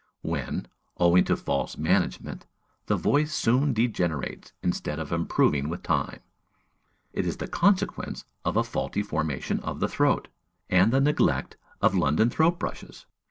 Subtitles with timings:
[0.23, 2.47] When, owing to false management,
[2.87, 6.21] the voice soon degenerates instead of improving with time,
[7.13, 10.27] it is the consequence of a faulty formation of the throat,
[10.71, 13.05] and of the neglect of London throat brushes!